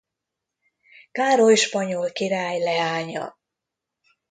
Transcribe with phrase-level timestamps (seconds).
[1.11, 3.37] Károly spanyol király leánya.